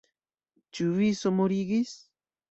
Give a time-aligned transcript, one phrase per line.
[0.77, 1.93] Ĉu vi somorigis?